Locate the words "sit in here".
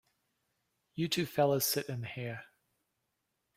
1.63-2.45